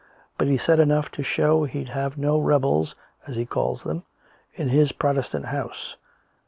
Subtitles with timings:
[0.35, 2.95] But he said enough to show he'd have no rebels,
[3.27, 4.01] as he called them,
[4.55, 5.95] in his Protestant house!